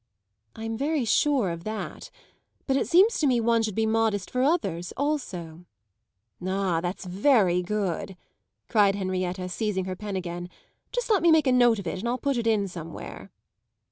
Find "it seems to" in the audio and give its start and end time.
2.75-3.27